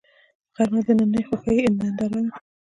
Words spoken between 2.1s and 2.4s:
ده